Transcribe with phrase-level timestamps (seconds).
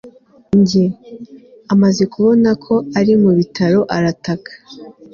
[0.59, 0.85] njye?
[1.73, 4.51] amaze kubona ko ari mu bitaro, arataka